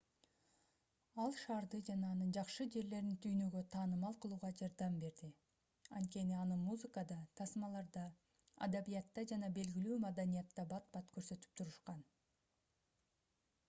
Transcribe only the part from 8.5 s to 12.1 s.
адабиятта жана белгилүү маданиятта бат-бат көрсөтүп турушкан